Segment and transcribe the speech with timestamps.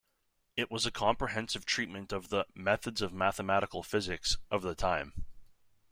[0.55, 5.25] It was a comprehensive treatment of the "methods of mathematical physics" of the time.